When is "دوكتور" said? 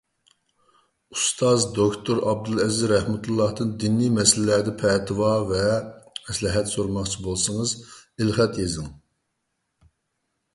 1.73-2.21